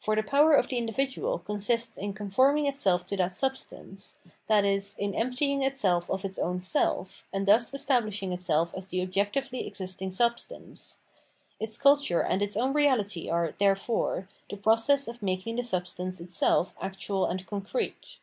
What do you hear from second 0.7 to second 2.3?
iudividual consists in